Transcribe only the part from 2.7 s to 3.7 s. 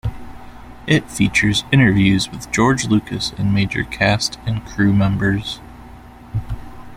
Lucas and